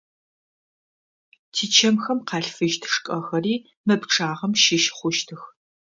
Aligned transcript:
Тичэмхэм 1.53 2.19
къалъфыщт 2.27 2.81
шкӏэхэри 2.91 3.55
мы 3.85 3.95
пчъагъэм 4.01 4.53
щыщ 4.61 4.83
хъущтых. 4.97 5.41